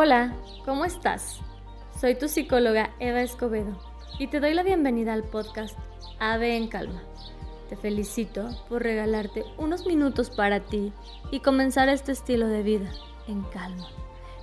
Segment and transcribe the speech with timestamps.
[0.00, 0.32] Hola,
[0.64, 1.40] ¿cómo estás?
[2.00, 3.76] Soy tu psicóloga Eva Escobedo
[4.20, 5.76] y te doy la bienvenida al podcast
[6.20, 7.02] Ave en Calma.
[7.68, 10.92] Te felicito por regalarte unos minutos para ti
[11.32, 12.92] y comenzar este estilo de vida
[13.26, 13.88] en calma,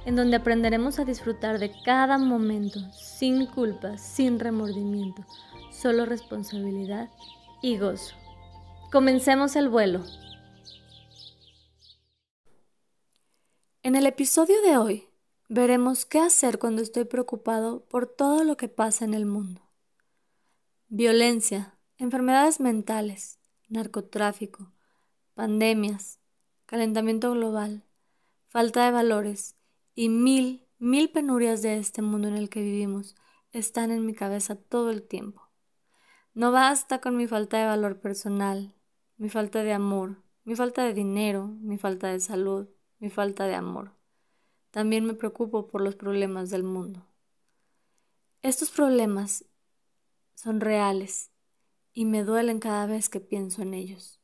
[0.03, 5.23] en donde aprenderemos a disfrutar de cada momento sin culpa, sin remordimiento,
[5.71, 7.07] solo responsabilidad
[7.61, 8.13] y gozo.
[8.91, 10.03] Comencemos el vuelo.
[13.83, 15.14] En el episodio de hoy
[15.47, 19.61] veremos qué hacer cuando estoy preocupado por todo lo que pasa en el mundo.
[20.87, 24.71] Violencia, enfermedades mentales, narcotráfico,
[25.33, 26.19] pandemias,
[26.65, 27.83] calentamiento global,
[28.47, 29.55] falta de valores
[29.93, 33.15] y mil, mil penurias de este mundo en el que vivimos
[33.51, 35.49] están en mi cabeza todo el tiempo.
[36.33, 38.75] No basta con mi falta de valor personal,
[39.17, 42.67] mi falta de amor, mi falta de dinero, mi falta de salud,
[42.99, 43.95] mi falta de amor.
[44.75, 47.05] También me preocupo por los problemas del mundo.
[48.41, 49.45] Estos problemas
[50.33, 51.31] son reales
[51.93, 54.19] y me duelen cada vez que pienso en ellos.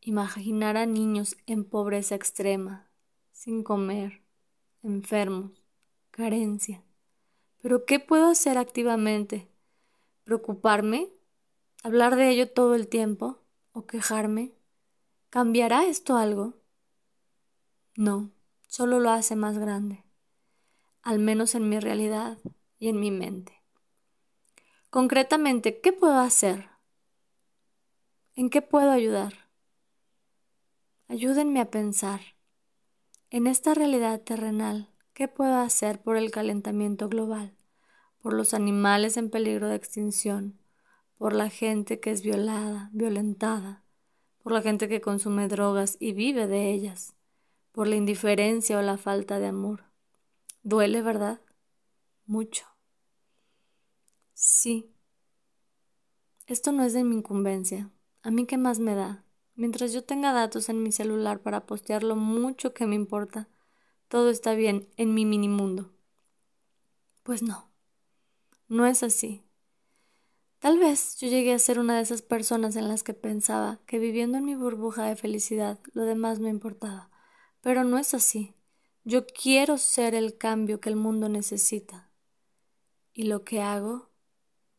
[0.00, 2.88] Imaginar a niños en pobreza extrema,
[3.32, 4.22] sin comer,
[4.84, 5.60] enfermos,
[6.12, 6.84] carencia.
[7.60, 9.48] Pero ¿qué puedo hacer activamente?
[10.22, 11.08] ¿Preocuparme?
[11.82, 13.40] ¿Hablar de ello todo el tiempo?
[13.72, 14.52] ¿O quejarme?
[15.30, 16.54] ¿Cambiará esto algo?
[17.96, 18.37] No
[18.68, 20.04] solo lo hace más grande,
[21.02, 22.38] al menos en mi realidad
[22.78, 23.64] y en mi mente.
[24.90, 26.68] Concretamente, ¿qué puedo hacer?
[28.36, 29.34] ¿En qué puedo ayudar?
[31.08, 32.20] Ayúdenme a pensar.
[33.30, 37.56] En esta realidad terrenal, ¿qué puedo hacer por el calentamiento global,
[38.22, 40.58] por los animales en peligro de extinción,
[41.16, 43.84] por la gente que es violada, violentada,
[44.42, 47.17] por la gente que consume drogas y vive de ellas?
[47.78, 49.84] Por la indiferencia o la falta de amor.
[50.64, 51.40] Duele, ¿verdad?
[52.26, 52.66] Mucho.
[54.34, 54.92] Sí.
[56.48, 57.88] Esto no es de mi incumbencia.
[58.22, 59.24] ¿A mí qué más me da?
[59.54, 63.48] Mientras yo tenga datos en mi celular para postear lo mucho que me importa,
[64.08, 65.92] todo está bien en mi mini mundo.
[67.22, 67.70] Pues no,
[68.66, 69.44] no es así.
[70.58, 74.00] Tal vez yo llegué a ser una de esas personas en las que pensaba que
[74.00, 77.12] viviendo en mi burbuja de felicidad lo demás no importaba,
[77.68, 78.54] pero no es así.
[79.04, 82.10] Yo quiero ser el cambio que el mundo necesita.
[83.12, 84.08] Y lo que hago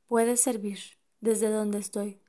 [0.07, 0.79] puede servir
[1.22, 2.19] desde donde estoy.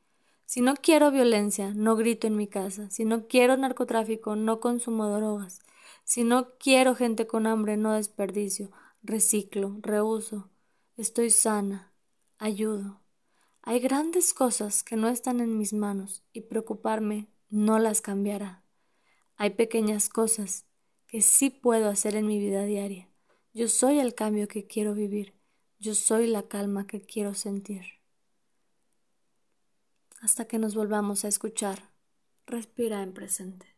[0.44, 2.91] Si no quiero violencia, no grito en mi casa.
[2.91, 5.60] Si no quiero narcotráfico, no consumo drogas.
[6.04, 8.71] Si no quiero gente con hambre, no desperdicio.
[9.03, 10.50] Reciclo, reuso.
[10.98, 11.91] Estoy sana.
[12.37, 13.00] Ayudo.
[13.62, 18.59] Hay grandes cosas que no están en mis manos y preocuparme no las cambiará.
[19.41, 20.67] Hay pequeñas cosas
[21.06, 23.09] que sí puedo hacer en mi vida diaria.
[23.55, 25.33] Yo soy el cambio que quiero vivir.
[25.78, 27.87] Yo soy la calma que quiero sentir.
[30.21, 31.91] Hasta que nos volvamos a escuchar,
[32.45, 33.70] respira en presente.